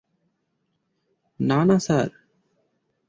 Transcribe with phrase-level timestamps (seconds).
[1.39, 2.09] না, না স্যার।